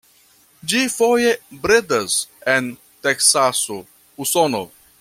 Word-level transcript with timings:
Ĝi 0.71 0.79
foje 0.93 1.33
bredas 1.65 2.15
en 2.55 2.71
Teksaso, 3.09 3.79
Usono. 4.27 4.65